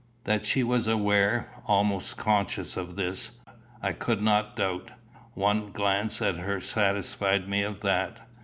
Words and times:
That 0.23 0.47
she 0.47 0.63
was 0.63 0.87
aware, 0.87 1.61
almost 1.67 2.17
conscious 2.17 2.75
of 2.75 2.95
this, 2.95 3.33
I 3.83 3.91
could 3.91 4.19
not 4.19 4.55
doubt. 4.55 4.89
One 5.35 5.71
glance 5.71 6.23
at 6.23 6.37
her 6.37 6.59
satisfied 6.59 7.47
me 7.47 7.61
of 7.61 7.81
that. 7.81 8.17